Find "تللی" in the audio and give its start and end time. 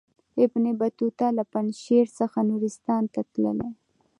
3.31-3.69